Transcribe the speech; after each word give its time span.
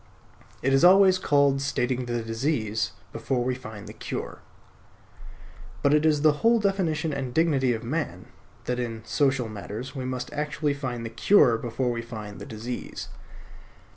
It 0.63 0.73
is 0.73 0.83
always 0.83 1.19
called 1.19 1.61
stating 1.61 2.05
the 2.05 2.23
disease 2.23 2.93
before 3.13 3.43
we 3.43 3.53
find 3.53 3.85
the 3.85 3.93
cure. 3.93 4.39
But 5.83 5.93
it 5.93 6.07
is 6.07 6.23
the 6.23 6.37
whole 6.41 6.59
definition 6.59 7.13
and 7.13 7.35
dignity 7.35 7.71
of 7.75 7.83
man 7.83 8.25
that 8.65 8.79
in 8.79 9.03
social 9.05 9.47
matters 9.47 9.95
we 9.95 10.05
must 10.05 10.33
actually 10.33 10.73
find 10.73 11.05
the 11.05 11.11
cure 11.11 11.55
before 11.55 11.91
we 11.91 12.01
find 12.01 12.39
the 12.41 12.47
disease. 12.47 13.09